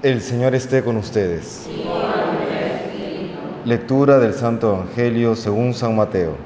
[0.00, 1.68] El Señor esté con ustedes.
[3.64, 6.36] Lectura del Santo Evangelio según San Mateo.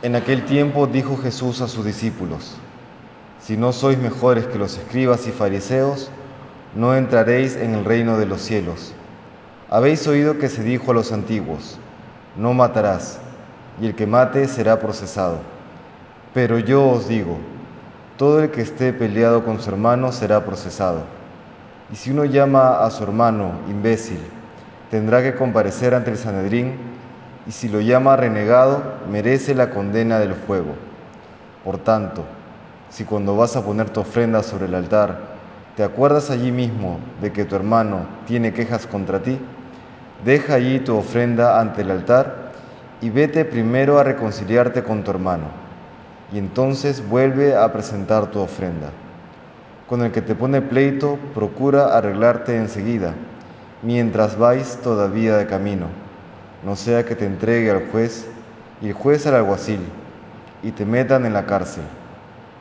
[0.00, 2.56] En aquel tiempo dijo Jesús a sus discípulos,
[3.38, 6.10] Si no sois mejores que los escribas y fariseos,
[6.74, 8.94] no entraréis en el reino de los cielos.
[9.68, 11.78] Habéis oído que se dijo a los antiguos,
[12.34, 13.18] No matarás,
[13.78, 15.40] y el que mate será procesado.
[16.32, 17.36] Pero yo os digo,
[18.18, 21.02] todo el que esté peleado con su hermano será procesado.
[21.92, 24.18] Y si uno llama a su hermano imbécil,
[24.90, 26.74] tendrá que comparecer ante el Sanedrín,
[27.46, 30.74] y si lo llama renegado, merece la condena del fuego.
[31.64, 32.24] Por tanto,
[32.90, 35.20] si cuando vas a poner tu ofrenda sobre el altar,
[35.76, 39.38] te acuerdas allí mismo de que tu hermano tiene quejas contra ti,
[40.24, 42.50] deja allí tu ofrenda ante el altar
[43.00, 45.67] y vete primero a reconciliarte con tu hermano
[46.32, 48.90] y entonces vuelve a presentar tu ofrenda.
[49.88, 53.14] Con el que te pone pleito, procura arreglarte enseguida,
[53.82, 55.86] mientras vais todavía de camino,
[56.64, 58.28] no sea que te entregue al juez
[58.82, 59.80] y el juez al alguacil,
[60.62, 61.84] y te metan en la cárcel.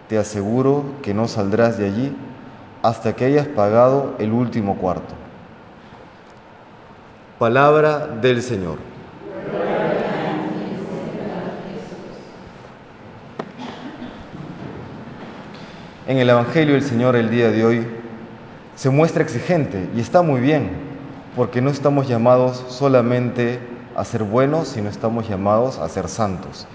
[0.07, 2.15] Te aseguro que no saldrás de allí
[2.81, 5.15] hasta que hayas pagado el último cuarto.
[7.39, 8.77] Palabra del Señor.
[16.07, 17.85] En el Evangelio el Señor el día de hoy
[18.75, 20.69] se muestra exigente y está muy bien,
[21.35, 23.59] porque no estamos llamados solamente
[23.93, 26.65] a ser buenos, sino estamos llamados a ser santos.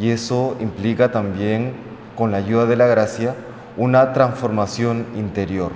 [0.00, 1.74] Y eso implica también,
[2.16, 3.34] con la ayuda de la gracia,
[3.76, 5.70] una transformación interior.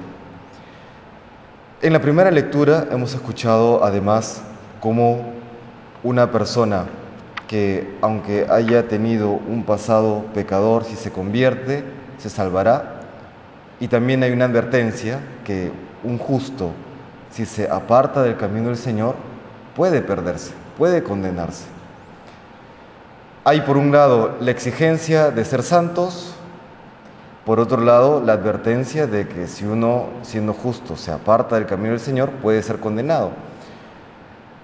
[1.82, 4.42] En la primera lectura hemos escuchado además
[4.80, 5.20] cómo
[6.02, 6.86] una persona
[7.46, 11.84] que aunque haya tenido un pasado pecador, si se convierte,
[12.16, 13.01] se salvará,
[13.82, 15.72] y también hay una advertencia que
[16.04, 16.70] un justo,
[17.32, 19.16] si se aparta del camino del Señor,
[19.74, 21.64] puede perderse, puede condenarse.
[23.42, 26.32] Hay por un lado la exigencia de ser santos,
[27.44, 31.90] por otro lado la advertencia de que si uno, siendo justo, se aparta del camino
[31.90, 33.30] del Señor, puede ser condenado.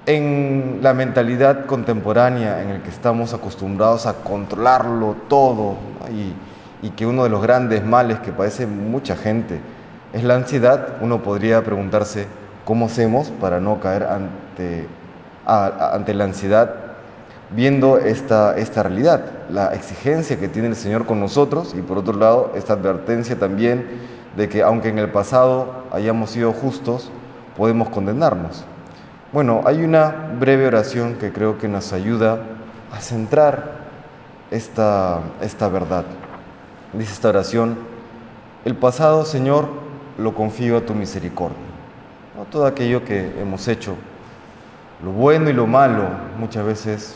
[0.07, 5.75] En la mentalidad contemporánea en la que estamos acostumbrados a controlarlo todo
[6.09, 6.35] y
[6.83, 9.61] y que uno de los grandes males que padece mucha gente
[10.13, 12.27] es la ansiedad, uno podría preguntarse
[12.65, 14.87] cómo hacemos para no caer ante,
[15.47, 16.75] ante la ansiedad
[17.51, 22.15] viendo esta, esta realidad, la exigencia que tiene el Señor con nosotros y por otro
[22.15, 23.87] lado esta advertencia también
[24.37, 27.11] de que aunque en el pasado hayamos sido justos,
[27.57, 28.65] podemos condenarnos.
[29.33, 32.39] Bueno, hay una breve oración que creo que nos ayuda
[32.93, 33.79] a centrar
[34.51, 36.05] esta, esta verdad.
[36.95, 37.77] Dice esta oración,
[38.65, 39.69] el pasado, Señor,
[40.17, 41.59] lo confío a tu misericordia.
[42.51, 43.95] Todo aquello que hemos hecho,
[45.05, 46.05] lo bueno y lo malo,
[46.39, 47.15] muchas veces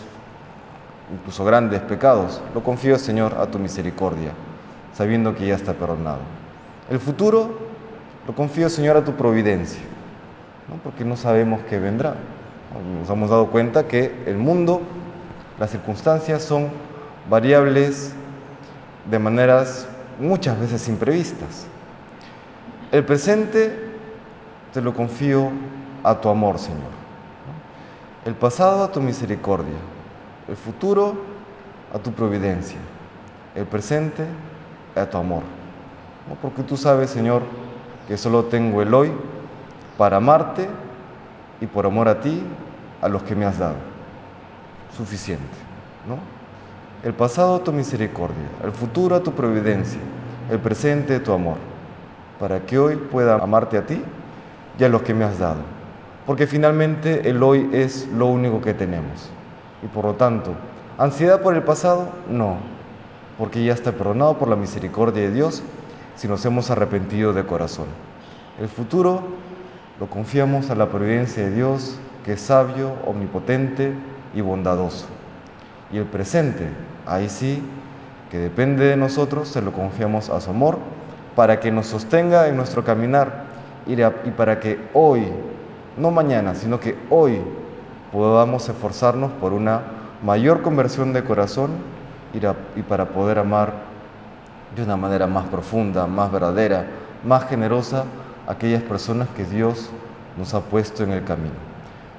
[1.13, 4.33] incluso grandes pecados, lo confío, Señor, a tu misericordia,
[4.95, 6.21] sabiendo que ya está perdonado.
[6.91, 7.59] El futuro,
[8.27, 9.83] lo confío, Señor, a tu providencia,
[10.83, 12.15] porque no sabemos qué vendrá.
[13.01, 14.83] Nos hemos dado cuenta que el mundo,
[15.59, 16.69] las circunstancias son
[17.31, 18.15] variables
[19.11, 19.87] de maneras
[20.21, 21.67] muchas veces imprevistas.
[22.91, 23.93] El presente
[24.73, 25.51] te lo confío
[26.05, 26.91] a tu amor, Señor.
[28.25, 29.79] El pasado a tu misericordia.
[30.49, 31.17] El futuro
[31.93, 32.79] a tu providencia.
[33.55, 34.25] El presente
[34.95, 35.43] a tu amor.
[36.41, 37.43] Porque tú sabes, Señor,
[38.07, 39.13] que solo tengo el hoy
[39.99, 40.69] para amarte
[41.61, 42.43] y por amor a ti,
[43.01, 43.77] a los que me has dado.
[44.97, 45.57] Suficiente,
[46.07, 46.42] ¿no?
[47.03, 49.99] El pasado a tu misericordia, el futuro a tu providencia,
[50.49, 51.57] el presente tu amor,
[52.39, 54.01] para que hoy pueda amarte a ti
[54.79, 55.63] y a los que me has dado.
[56.27, 59.31] Porque finalmente el hoy es lo único que tenemos.
[59.83, 60.55] Y por lo tanto,
[60.97, 62.59] ansiedad por el pasado, no,
[63.37, 65.61] porque ya está perdonado por la misericordia de Dios
[66.15, 67.87] si nos hemos arrepentido de corazón.
[68.61, 69.23] El futuro
[69.99, 73.93] lo confiamos a la providencia de Dios, que es sabio, omnipotente
[74.37, 75.07] y bondadoso.
[75.93, 76.69] Y el presente
[77.07, 77.63] ahí sí,
[78.31, 80.79] que depende de nosotros, se lo confiamos a su amor
[81.37, 83.45] para que nos sostenga en nuestro caminar
[83.87, 85.27] y para que hoy,
[85.97, 87.41] no mañana, sino que hoy
[88.13, 89.81] podamos esforzarnos por una
[90.23, 91.71] mayor conversión de corazón
[92.35, 93.73] y para poder amar
[94.77, 96.87] de una manera más profunda, más verdadera,
[97.25, 98.05] más generosa
[98.47, 99.91] a aquellas personas que Dios
[100.39, 101.55] nos ha puesto en el camino.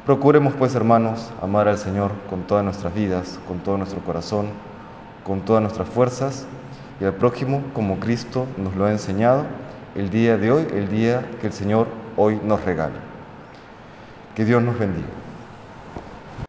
[0.06, 4.48] Procuremos pues, hermanos, amar al Señor con todas nuestras vidas, con todo nuestro corazón,
[5.24, 6.46] con todas nuestras fuerzas
[7.00, 9.46] y al prójimo como Cristo nos lo ha enseñado
[9.96, 11.88] el día de hoy, el día que el Señor
[12.18, 12.96] hoy nos regala.
[14.36, 15.08] Que Dios nos bendiga.